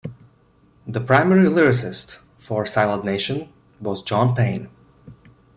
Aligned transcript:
The 0.87 0.99
primary 0.99 1.45
lyricist 1.47 2.17
for 2.39 2.65
"Silent 2.65 3.05
Nation" 3.05 3.49
was 3.79 4.01
John 4.01 4.33
Payne. 4.33 4.67